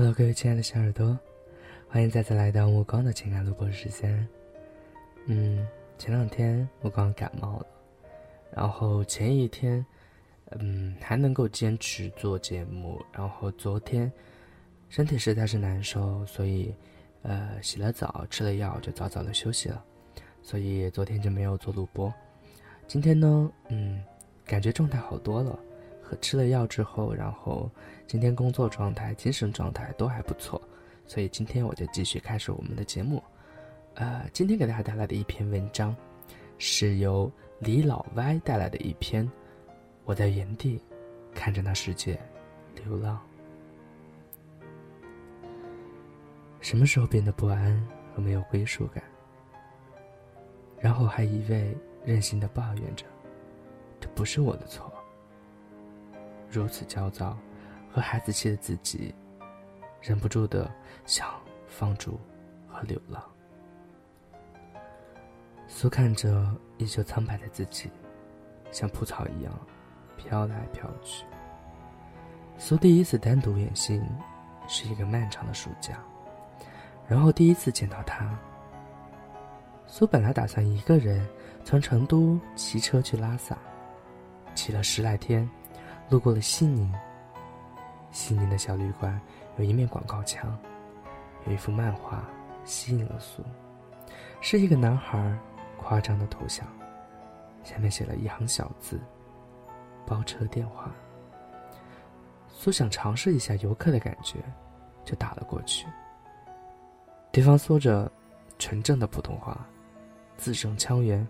[0.00, 1.18] Hello，各位亲爱的小耳朵，
[1.86, 4.26] 欢迎再次来到目光的情感录播时间。
[5.26, 5.68] 嗯，
[5.98, 7.66] 前两天目光感冒了，
[8.50, 9.84] 然后前一天，
[10.52, 14.10] 嗯，还能够坚持做节目，然后昨天
[14.88, 16.74] 身体实在是难受，所以
[17.20, 19.84] 呃洗了澡，吃了药，就早早的休息了，
[20.40, 22.10] 所以昨天就没有做录播。
[22.86, 24.02] 今天呢，嗯，
[24.46, 25.58] 感觉状态好多了。
[26.16, 27.70] 吃了药之后，然后
[28.06, 30.60] 今天工作状态、精神状态都还不错，
[31.06, 33.22] 所以今天我就继续开始我们的节目。
[33.94, 35.94] 呃，今天给大家带来的一篇文章，
[36.58, 39.30] 是由李老歪带来的一篇。
[40.04, 40.80] 我在原地
[41.34, 42.18] 看着那世界
[42.74, 43.20] 流浪，
[46.60, 49.04] 什么时候变得不安和没有归属感？
[50.80, 53.04] 然后还一味任性的抱怨着，
[54.00, 54.89] 这不是我的错。
[56.50, 57.38] 如此焦躁
[57.92, 59.14] 和孩子气的自己，
[60.00, 60.68] 忍不住的
[61.06, 61.28] 想
[61.68, 62.18] 放逐
[62.68, 63.22] 和流浪。
[65.68, 66.44] 苏看着
[66.78, 67.88] 依旧苍白的自己，
[68.72, 69.52] 像蒲草一样
[70.16, 71.24] 飘来飘去。
[72.58, 74.04] 苏第一次单独远行，
[74.66, 75.98] 是一个漫长的暑假，
[77.06, 78.36] 然后第一次见到他。
[79.86, 81.26] 苏本来打算一个人
[81.64, 83.56] 从成都骑车去拉萨，
[84.54, 85.48] 骑了十来天。
[86.10, 86.92] 路过了西宁，
[88.10, 89.18] 西宁的小旅馆
[89.58, 90.58] 有一面广告墙，
[91.46, 92.24] 有一幅漫画
[92.64, 93.44] 吸引了苏，
[94.40, 95.32] 是一个男孩
[95.78, 96.66] 夸张的头像，
[97.62, 98.98] 下面写了一行小字
[100.04, 100.90] ：“包车电话。”
[102.52, 104.38] 苏想尝试一下游客的感觉，
[105.04, 105.86] 就打了过去。
[107.30, 108.10] 对方说着
[108.58, 109.64] 纯正的普通话，
[110.36, 111.24] 字正腔圆，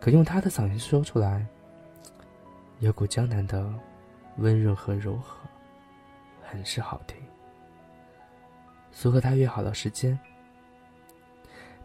[0.00, 1.44] 可用他的嗓音说出来，
[2.78, 3.70] 有股江南的。
[4.38, 5.48] 温润和柔和，
[6.42, 7.16] 很是好听。
[8.90, 10.18] 苏和他约好了时间。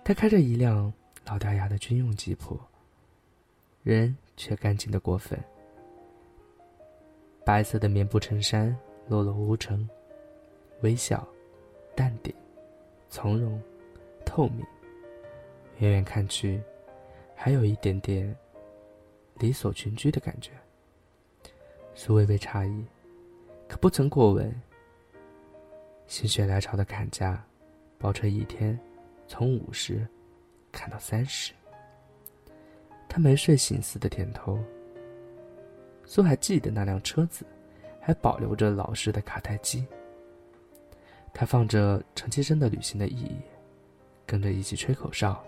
[0.04, 0.92] 他开着一辆
[1.26, 2.60] 老掉牙的军用吉普，
[3.84, 5.40] 人却干净的过分。
[7.46, 8.76] 白色的棉布衬衫
[9.08, 9.88] 落落无尘，
[10.82, 11.28] 微笑，
[11.96, 12.34] 淡定，
[13.10, 13.62] 从容，
[14.26, 14.66] 透明。
[15.80, 16.62] 远远看去，
[17.36, 18.36] 还有一点点
[19.40, 20.52] 理所群居的感觉。
[21.96, 22.86] 苏微微诧异，
[23.68, 24.54] 可不曾过问。
[26.08, 27.44] 心血来潮的砍价，
[27.98, 28.78] 包车一天
[29.28, 30.06] 从五十
[30.72, 31.54] 砍到三十。
[33.08, 34.60] 他没睡醒似的点头。
[36.04, 37.46] 苏还记得那辆车子，
[38.02, 39.86] 还保留着老式的卡带机。
[41.34, 43.38] 他放着陈绮贞的《旅行的意义》，
[44.26, 45.44] 跟着一起吹口哨。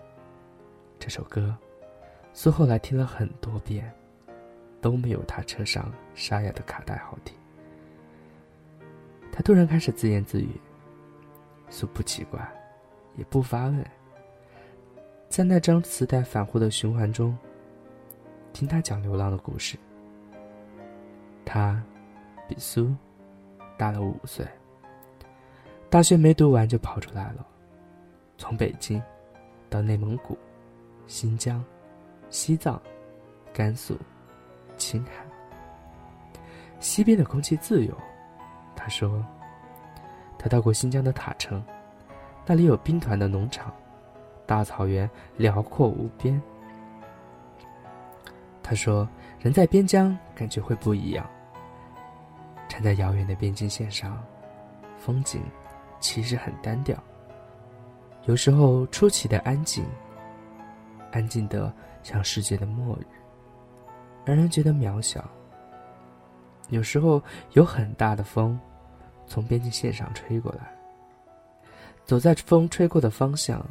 [0.98, 1.54] 这首歌，
[2.32, 3.92] 苏后来听了很多遍。
[4.80, 7.36] 都没有他车上沙哑的卡带好听。
[9.32, 10.60] 他突然开始自言自语，
[11.68, 12.40] 苏不奇怪，
[13.16, 13.84] 也不发问。
[15.28, 17.36] 在那张磁带反复的循环中，
[18.52, 19.76] 听他讲流浪的故事。
[21.44, 21.82] 他
[22.48, 22.94] 比苏
[23.76, 24.46] 大了五岁，
[25.90, 27.46] 大学没读完就跑出来了，
[28.38, 29.02] 从北京
[29.68, 30.38] 到内蒙古、
[31.06, 31.62] 新疆、
[32.30, 32.80] 西藏、
[33.52, 33.98] 甘肃。
[34.76, 35.12] 青海，
[36.80, 37.94] 西边的空气自由。
[38.74, 39.24] 他说，
[40.38, 41.64] 他到过新疆的塔城，
[42.44, 43.72] 那里有兵团的农场，
[44.46, 46.40] 大草原辽阔无边。
[48.62, 49.08] 他说，
[49.40, 51.28] 人在边疆感觉会不一样。
[52.68, 54.22] 站在遥远的边境线上，
[54.98, 55.42] 风景
[56.00, 56.96] 其实很单调，
[58.24, 59.84] 有时候出奇的安静，
[61.12, 61.72] 安静的
[62.02, 63.06] 像世界的末日。
[64.26, 65.24] 让人觉得渺小。
[66.68, 67.22] 有时候
[67.52, 68.58] 有很大的风，
[69.26, 70.70] 从边境线上吹过来。
[72.04, 73.64] 走在风吹过的方向，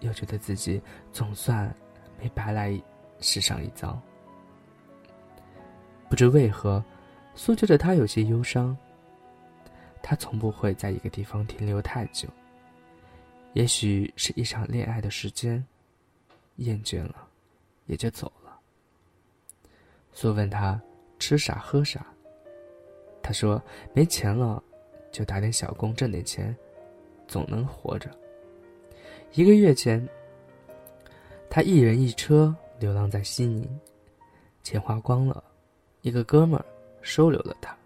[0.00, 0.82] 又觉得自己
[1.12, 1.72] 总算
[2.20, 2.78] 没白来
[3.20, 3.98] 世上一遭。
[6.08, 6.84] 不知为何，
[7.34, 8.76] 苏觉的他有些忧伤。
[10.02, 12.28] 他从不会在一个地方停留太久。
[13.54, 15.64] 也许是一场恋爱的时间，
[16.56, 17.26] 厌倦了，
[17.86, 18.45] 也就走了。
[20.18, 20.80] 苏问他
[21.18, 22.06] 吃啥喝啥，
[23.22, 24.62] 他说没钱了，
[25.12, 26.56] 就打点小工挣点钱，
[27.28, 28.08] 总能活着。
[29.34, 30.08] 一个月前，
[31.50, 33.68] 他一人一车流浪在西宁，
[34.62, 35.44] 钱花光了，
[36.00, 36.58] 一个哥们
[37.02, 37.76] 收留了他。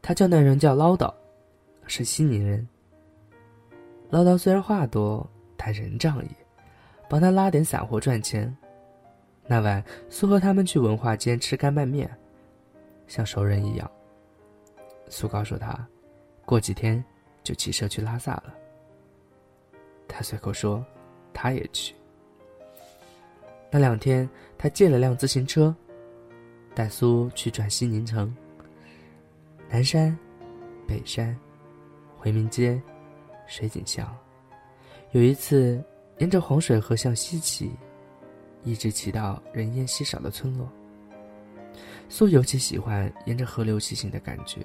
[0.00, 1.12] 他叫那人叫唠叨，
[1.86, 2.66] 是西宁人。
[4.08, 5.28] 唠叨虽然话多，
[5.58, 6.30] 但人仗义，
[7.06, 8.56] 帮他拉点散货赚钱。
[9.46, 12.10] 那晚，苏和他们去文化街吃干拌面，
[13.06, 13.90] 像熟人一样。
[15.08, 15.86] 苏告诉他，
[16.46, 17.04] 过几天
[17.42, 18.54] 就骑车去拉萨了。
[20.08, 20.84] 他随口说，
[21.32, 21.94] 他也去。
[23.70, 25.74] 那两天，他借了辆自行车，
[26.74, 28.34] 带苏去转西宁城。
[29.68, 30.16] 南山、
[30.86, 31.36] 北山、
[32.16, 32.80] 回民街、
[33.46, 34.16] 水井巷，
[35.10, 35.84] 有一次
[36.18, 37.72] 沿着黄水河向西骑，
[38.64, 40.68] 一直骑到人烟稀少的村落。
[42.08, 44.64] 苏尤其喜欢沿着河流骑行的感觉，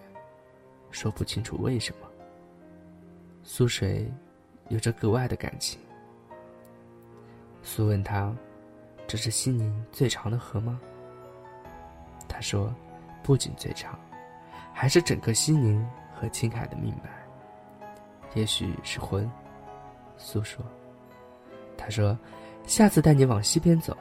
[0.92, 2.08] 说不清楚为什么。
[3.44, 4.12] 苏水
[4.70, 5.80] 有着格外的感情。
[7.62, 8.36] 苏问他
[9.08, 10.80] ：“这是西宁最长的河吗？”
[12.28, 12.74] 他说
[13.24, 14.00] ：“不仅最长。”
[14.72, 17.10] 还是整个西宁和青海的命脉，
[18.34, 19.30] 也许是魂。
[20.16, 20.64] 苏说
[21.76, 22.18] ：“他说，
[22.70, 23.98] 下次带你往西边走，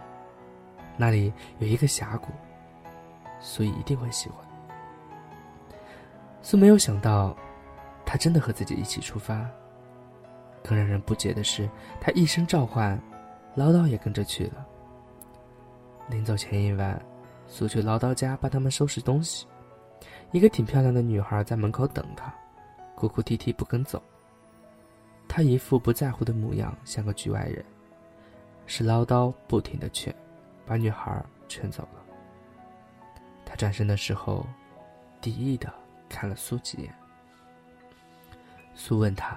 [0.98, 2.28] 那里有一个峡谷，
[3.40, 4.46] 所以一定会喜欢。”
[6.42, 7.34] 苏没有想到，
[8.04, 9.48] 他真的和自己一起出发。
[10.62, 11.66] 更让人不解的是，
[11.98, 13.00] 他一声召唤，
[13.54, 14.66] 唠叨也跟着去了。
[16.10, 17.00] 临走前一晚，
[17.46, 19.46] 苏去唠叨家帮他们收拾东西。
[20.30, 22.30] 一个挺漂亮的女孩在门口等他，
[22.94, 24.02] 哭哭啼啼不肯走。
[25.26, 27.64] 他一副不在乎的模样，像个局外人。
[28.68, 30.14] 是唠叨不停的劝，
[30.64, 32.04] 把女孩劝走了。
[33.44, 34.46] 他转身的时候，
[35.20, 35.72] 敌意的
[36.08, 36.94] 看了苏几眼。
[38.76, 39.36] 苏问他：“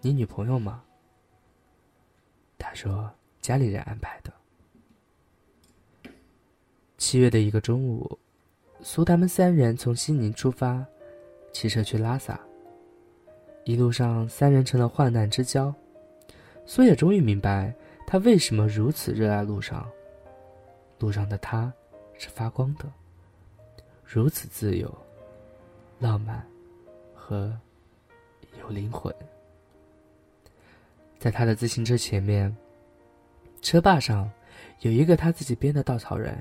[0.00, 0.84] 你女朋友吗？”
[2.58, 3.10] 他说
[3.42, 4.32] ：“家里人安排的。”
[6.98, 8.18] 七月的一个中午。
[8.82, 10.84] 苏他们三人从西宁出发，
[11.50, 12.38] 骑车去拉萨。
[13.64, 15.74] 一路上，三人成了患难之交。
[16.66, 17.74] 苏也终于明白，
[18.06, 19.86] 他为什么如此热爱路上。
[20.98, 21.70] 路上的他，
[22.16, 22.86] 是发光的，
[24.02, 24.90] 如此自由、
[25.98, 26.42] 浪漫
[27.14, 27.54] 和
[28.58, 29.14] 有灵魂。
[31.18, 32.56] 在他的自行车前面，
[33.60, 34.30] 车把上
[34.80, 36.40] 有一个他自己编的稻草人。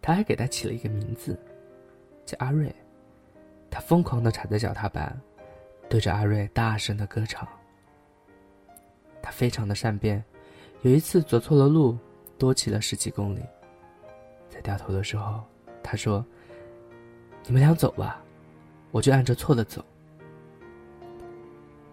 [0.00, 1.36] 他还给他起了一个名字，
[2.24, 2.72] 叫阿瑞。
[3.68, 5.20] 他疯狂的踩着脚踏板，
[5.88, 7.48] 对着阿瑞大声的歌唱。
[9.20, 10.24] 他非常的善变，
[10.82, 11.96] 有一次走错了路，
[12.38, 13.40] 多骑了十几公里。
[14.48, 15.42] 在掉头的时候，
[15.82, 16.24] 他说
[17.46, 18.22] ：“你们俩走吧，
[18.90, 19.84] 我就按着错的走。”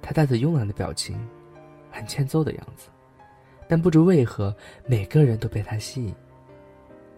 [0.02, 1.18] 他带着慵懒的表情，
[1.92, 2.88] 很欠揍的样子，
[3.68, 4.56] 但不知为何，
[4.86, 6.16] 每个人都被他吸引。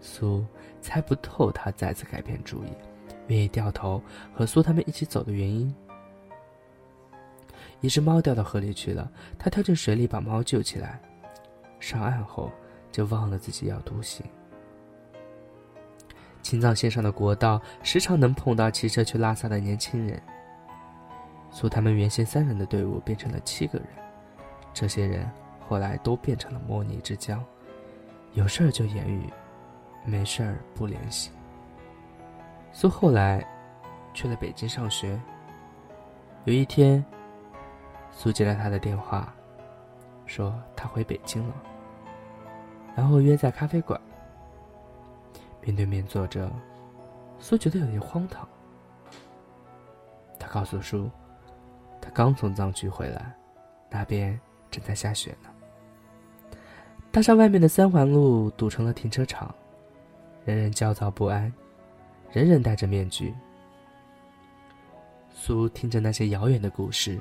[0.00, 0.44] 苏。
[0.82, 2.68] 猜不透他再次改变主意，
[3.26, 4.02] 愿意掉头
[4.32, 5.74] 和苏他们一起走的原因。
[7.82, 10.98] 一只猫掉到河里去了，他跳进水里把猫救起来。
[11.80, 12.52] 上岸后
[12.92, 14.24] 就忘了自己要独行。
[16.42, 20.22] 青藏线上的国道时常能碰到骑车去拉萨的年轻人。
[21.50, 23.88] 苏他们原先三人的队伍变成了七个人，
[24.72, 25.28] 这些人
[25.66, 27.42] 后来都变成了莫逆之交，
[28.34, 29.28] 有事儿就言语。
[30.02, 31.30] 没事儿不联系。
[32.72, 33.46] 苏后来
[34.14, 35.20] 去了北京上学。
[36.44, 37.04] 有一天，
[38.10, 39.30] 苏接了他的电话，
[40.24, 41.54] 说他回北京了，
[43.00, 43.98] 然后约在咖啡馆。
[45.62, 46.52] 面对面坐着，
[47.38, 48.46] 苏觉得有点荒唐。
[50.38, 51.10] 他告诉苏，
[51.98, 53.34] 他刚从藏区回来，
[53.88, 54.38] 那边
[54.70, 55.48] 正在下雪呢。
[57.10, 59.54] 大厦外面的三环路堵成了停车场。
[60.44, 61.50] 人人焦躁不安，
[62.30, 63.34] 人人戴着面具。
[65.32, 67.18] 苏听着那些遥远的故事，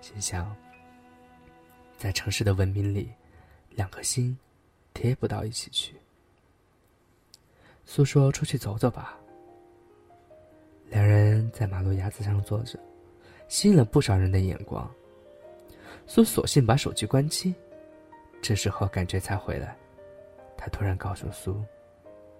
[0.00, 0.52] 心想：
[1.96, 3.12] 在城市的文明里，
[3.76, 4.36] 两颗心
[4.98, 5.94] 贴不到一起去。
[7.86, 9.16] 苏说：“出去走走吧。”
[10.90, 12.76] 两人在马路牙子上坐着，
[13.46, 14.90] 吸引了不少人的眼光。
[16.04, 17.54] 苏索性把手机关机，
[18.42, 19.76] 这时候感觉才回来。
[20.56, 21.62] 他突然告诉苏。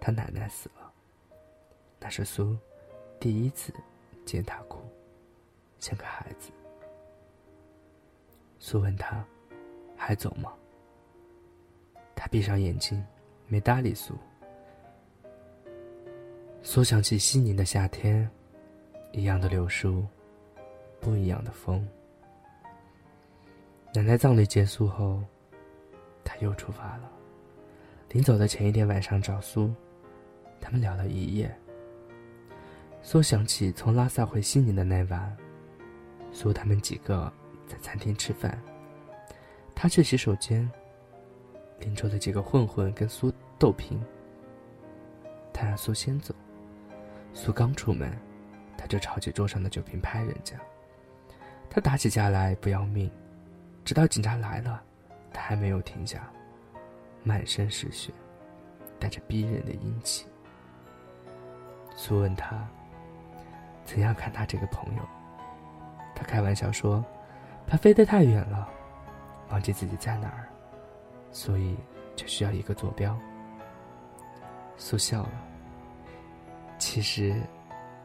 [0.00, 0.92] 他奶奶死了。
[2.00, 2.56] 那是苏
[3.20, 3.72] 第一次
[4.24, 4.80] 见他哭，
[5.78, 6.50] 像个孩子。
[8.58, 9.24] 苏问他
[9.96, 10.52] ：“还走吗？”
[12.20, 13.00] 他闭上眼睛，
[13.46, 14.12] 没搭理苏。
[16.64, 18.28] 苏想起西宁的夏天，
[19.12, 20.04] 一样的柳树，
[20.98, 21.86] 不一样的风。
[23.94, 25.22] 奶奶葬礼结束后，
[26.24, 27.08] 他又出发了。
[28.10, 29.72] 临走的前一天晚上找苏。
[30.60, 31.56] 他们聊了一夜。
[33.00, 35.36] 苏想起从拉萨回西宁的那晚，
[36.32, 37.32] 苏他们几个
[37.68, 38.60] 在餐厅吃饭，
[39.72, 40.68] 他去洗手间。
[41.80, 44.00] 邻桌的几个混混跟苏斗贫，
[45.52, 46.34] 他让苏先走。
[47.32, 48.10] 苏刚出门，
[48.76, 50.56] 他就抄起桌上的酒瓶拍人家。
[51.70, 53.10] 他打起架来不要命，
[53.84, 54.82] 直到警察来了，
[55.32, 56.28] 他还没有停下，
[57.22, 58.12] 满身是血，
[58.98, 60.26] 带着逼人的阴气。
[61.94, 62.66] 苏问他
[63.84, 65.02] 怎样看他这个朋友，
[66.14, 67.04] 他开玩笑说，
[67.66, 68.68] 他飞得太远了，
[69.50, 70.48] 忘记自己在哪儿，
[71.30, 71.76] 所以
[72.16, 73.16] 就需要一个坐标。
[74.76, 75.32] 苏笑了，
[76.78, 77.40] 其实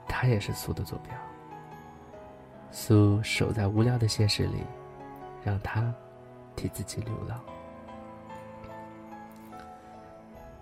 [0.07, 1.13] 他也是苏的坐标。
[2.71, 4.63] 苏守在无聊的现实里，
[5.43, 5.93] 让他
[6.55, 7.39] 替自己流浪。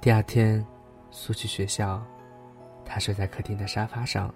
[0.02, 0.66] 第二天，
[1.12, 2.04] 苏去学校，
[2.84, 4.34] 他睡在客厅的沙发上。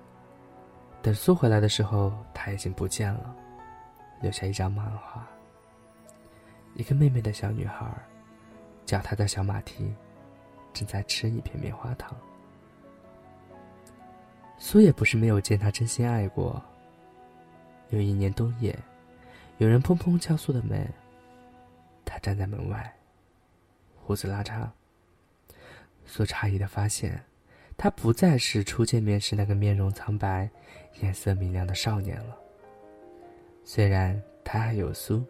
[1.02, 3.36] 等苏回来的时候，他已经不见了，
[4.22, 5.28] 留下一张漫画。
[6.76, 7.86] 一个妹妹的小女孩，
[8.86, 9.92] 脚踏的小马蹄，
[10.74, 12.16] 正在吃一片棉花糖。
[14.58, 16.62] 苏也不是没有见他真心爱过。
[17.90, 18.78] 有一年冬夜，
[19.58, 20.88] 有人砰砰敲苏的门。
[22.06, 22.94] 他站在门外，
[23.96, 24.70] 胡子拉碴。
[26.06, 27.20] 苏诧异的发现，
[27.78, 30.50] 他不再是初见面时那个面容苍白、
[31.02, 32.38] 颜色明亮的少年了。
[33.64, 35.24] 虽然他还有苏，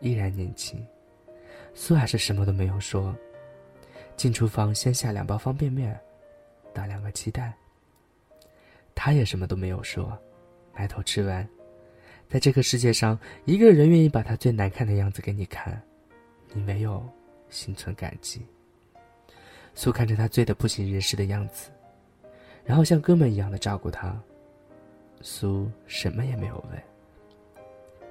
[0.00, 0.86] 依然年轻，
[1.74, 3.14] 苏还是什么都没有说。
[4.16, 5.98] 进厨房先下两包方便面，
[6.74, 7.52] 打两个鸡蛋。
[8.94, 10.18] 他也什么都没有说，
[10.74, 11.48] 埋头吃完。
[12.28, 15.80] 在这个世界上，一个人愿意把他最难看的样子给你看，
[16.52, 17.02] 你没有
[17.48, 18.46] 心存感激。
[19.74, 21.70] 苏看着他醉得不省人事的样子，
[22.64, 24.20] 然后像哥们一样的照顾他。
[25.22, 26.82] 苏什么也没有问，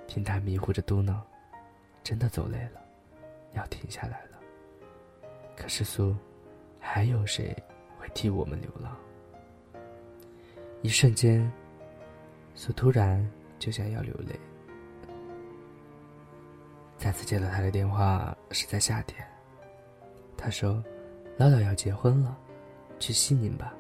[0.08, 1.16] 听他迷糊着嘟囔
[2.04, 2.82] ：“真的走累了，
[3.54, 4.40] 要停下来了。”
[5.56, 6.16] 可是苏，
[6.80, 7.56] 还有谁
[7.98, 8.96] 会替我们流浪？
[10.82, 11.52] 一瞬间，
[12.56, 13.30] 苏突然。
[13.60, 14.40] 就想要流泪。
[16.98, 19.22] 再次接到他的电话是在夏天。
[20.38, 20.82] 他说
[21.36, 22.38] ：“老老要结婚了，
[23.00, 23.74] 去西宁吧。”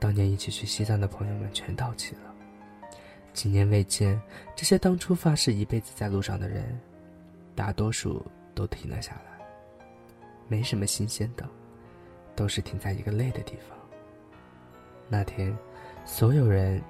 [0.00, 2.34] 当年一起去西藏的朋友们全到齐了。
[3.32, 4.20] 几年未见，
[4.56, 6.76] 这些当初发誓一辈子在路上的人，
[7.54, 8.26] 大多数
[8.58, 9.46] 都停了下来。
[10.48, 11.48] 没什么新鲜的，
[12.34, 13.78] 都是停在一个累的地方。
[15.08, 15.56] 那天，
[16.04, 16.82] 所有人，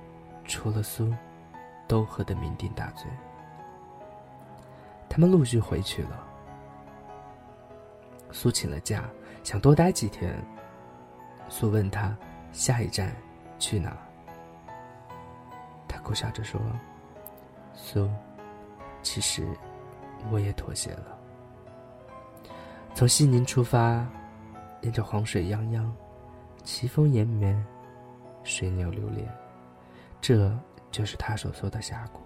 [0.47, 1.13] 除了苏。
[1.89, 3.11] 都喝得酩酊大醉。
[5.09, 6.23] 他们陆续回去了。
[8.31, 9.09] 苏请了假，
[9.43, 10.37] 想多待几天。
[11.49, 12.15] 苏问他
[12.53, 13.17] 下一站
[13.59, 13.97] 去哪？
[15.89, 16.61] 他苦笑着说
[17.73, 18.07] ：“苏，
[19.03, 19.49] 其实
[20.31, 21.18] 我也妥协了。
[22.99, 24.05] 从西宁出发，
[24.83, 25.89] 沿着黄水泱泱，
[26.65, 27.65] 奇峰延绵，
[28.43, 29.33] 水鸟流连，
[30.21, 30.53] 这……”
[30.91, 32.21] 就是他所说的峡谷。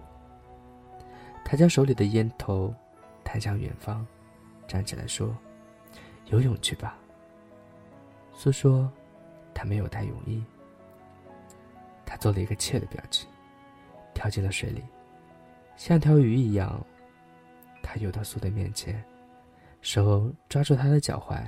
[1.45, 2.73] 他将手里的烟头
[3.23, 4.03] 弹向远方，
[4.65, 5.37] 站起来说
[6.31, 6.97] ：“游泳去吧。”
[8.33, 8.91] 苏说
[9.53, 10.43] ：“他没有带泳衣。”
[12.03, 13.29] 他做了一个怯的表情，
[14.15, 14.83] 跳进了水里，
[15.75, 16.83] 像条鱼一样。
[17.83, 19.05] 他游到苏的面前，
[19.83, 21.45] 手抓住他的脚踝，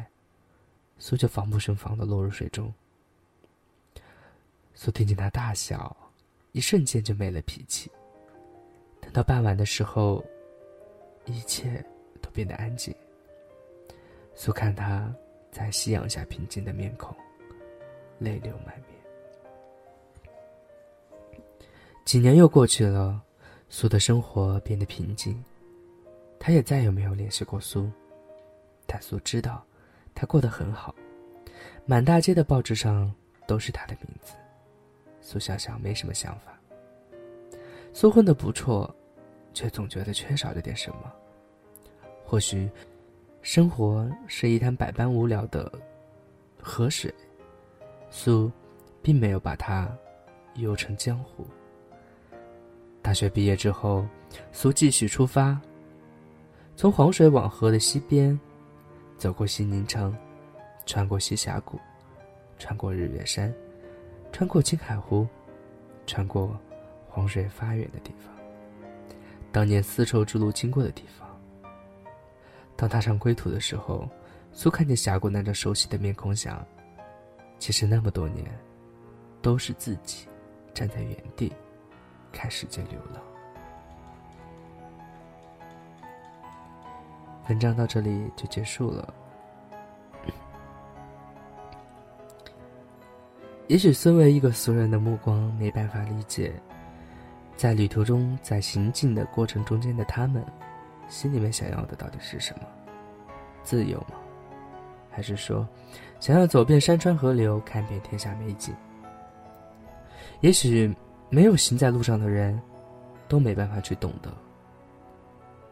[1.00, 2.72] 苏就防不胜防的落入水中。
[4.76, 5.96] 苏听见他大笑。
[6.52, 7.92] 一瞬间就没了脾气。
[9.02, 10.24] 等到傍晚的时候，
[11.26, 11.86] 一切
[12.22, 12.96] 都变得安静。
[14.34, 15.14] 苏看他
[15.52, 17.14] 在夕阳下平静的面孔，
[18.20, 18.96] 泪流满面。
[22.06, 23.22] 几年又过去了，
[23.68, 25.44] 苏的生活变得平静，
[26.40, 27.92] 他也再也没有联系过苏。
[28.88, 29.66] 但苏知道，
[30.14, 30.94] 他过得很好，
[31.86, 33.14] 满大街的报纸上
[33.48, 34.34] 都是他的名字。
[35.22, 36.58] 苏小小没什么想法。
[37.94, 38.94] 苏混的不错，
[39.54, 41.12] 却总觉得缺少了点什么。
[42.24, 42.70] 或许，
[43.42, 45.72] 生活是一滩百般无聊的
[46.62, 47.14] 河水，
[48.10, 48.52] 苏
[49.02, 49.90] 并没有把它
[50.56, 51.46] 游成江湖。
[53.02, 54.06] 大学毕业之后，
[54.52, 55.60] 苏继续出发，
[56.76, 58.38] 从黄水往河的西边，
[59.18, 60.16] 走过西宁城，
[60.86, 61.80] 穿过西峡谷，
[62.60, 63.54] 穿过日月山。
[64.32, 65.26] 穿过青海湖，
[66.06, 66.60] 穿过
[67.08, 68.36] 黄水发源的地方，
[69.50, 71.26] 当年丝绸之路经过的地方。
[72.76, 74.10] 当踏上归途的时候，
[74.52, 76.68] 苏看见峡谷那张熟悉的面孔，想：
[77.60, 78.46] 其实那么多年，
[79.42, 80.28] 都是自己
[80.74, 81.54] 站在原地，
[82.34, 83.24] 看世界流浪。
[87.48, 89.14] 文章到这里就结束了。
[93.68, 96.54] 也许身为一个俗人的目光，没办法理解，
[97.58, 100.46] 在旅途中，在行进的过程中间的他们，
[101.08, 102.68] 心里面想要的到底是什么？
[103.64, 104.16] 自由吗？
[105.10, 105.68] 还是说，
[106.20, 108.72] 想要走遍山川河流，看遍天下美景？
[110.42, 110.94] 也许
[111.30, 112.62] 没有行在路上的人，
[113.28, 114.32] 都没办法去懂得，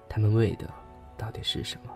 [0.09, 0.67] 他们为的
[1.17, 1.93] 到底是什么。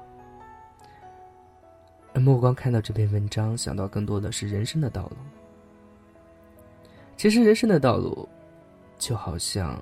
[2.13, 5.17] 而目光看到这篇文章，想到更多的是人生的道路。
[7.15, 8.27] 其实，人生的道路，
[8.97, 9.81] 就好像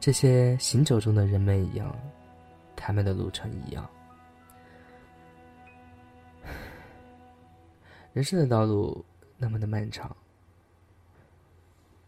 [0.00, 1.96] 这些行走中的人们一样，
[2.74, 3.88] 他们的路程一样。
[8.12, 9.04] 人生的道路
[9.38, 10.14] 那么的漫长，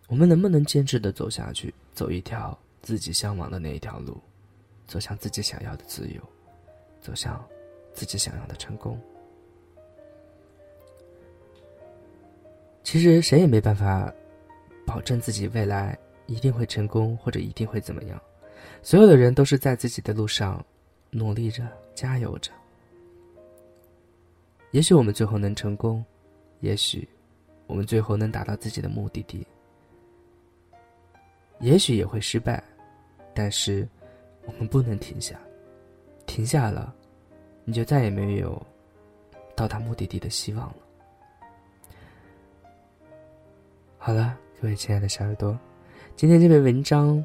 [0.08, 4.20] 我们能不能坚持的走下去，走一条自己向往的那一条路，
[4.86, 6.20] 走向自己想要的自由，
[7.00, 7.44] 走向
[7.92, 9.00] 自己想要的成功？
[12.82, 14.12] 其实谁也没办法
[14.86, 18.20] 保证自己未来一定会成功，或者一定会怎么样。
[18.82, 20.64] 所有的人都是在自己的路上
[21.10, 22.52] 努力着，加油着。
[24.70, 26.04] 也许我们最后能成功，
[26.60, 27.08] 也许
[27.66, 29.46] 我们最后能达到自己的目的地，
[31.60, 32.62] 也许也会失败，
[33.32, 33.88] 但是
[34.46, 35.38] 我们不能停下，
[36.26, 36.94] 停下了，
[37.64, 38.60] 你就再也没有
[39.56, 40.76] 到达目的地的希望了。
[43.98, 45.58] 好了，各位亲爱的小耳朵，
[46.16, 47.24] 今天这篇文章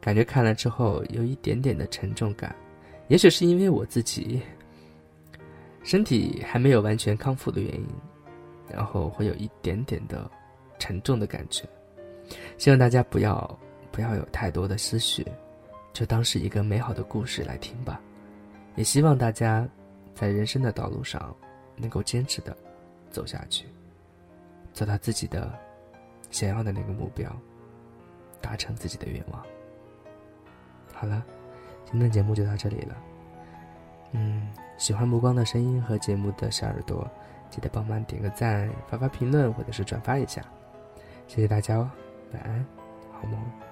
[0.00, 2.54] 感觉看了之后有一点点的沉重感，
[3.08, 4.40] 也许是因为我自己。
[5.84, 7.88] 身体还没有完全康复的原因，
[8.68, 10.30] 然后会有一点点的
[10.78, 11.64] 沉重的感觉。
[12.58, 13.58] 希望大家不要
[13.90, 15.24] 不要有太多的思绪，
[15.98, 18.00] 就当是一个美好的故事来听吧。
[18.76, 19.68] 也希望大家
[20.14, 21.34] 在人生的道路上
[21.74, 22.56] 能够坚持的
[23.10, 23.66] 走下去，
[24.72, 25.52] 走到自己的
[26.30, 27.28] 想要的那个目标，
[28.40, 29.44] 达成自己的愿望。
[30.94, 31.20] 好了，
[31.84, 32.96] 今天的节目就到这里了。
[34.12, 34.46] 嗯。
[34.76, 37.10] 喜欢目光的声音和节目的小耳朵，
[37.50, 40.40] 记得帮忙点个赞、发发评论或者是转发一下，
[41.26, 41.90] 谢谢大家哦，
[42.32, 42.64] 晚安，
[43.12, 43.67] 好梦。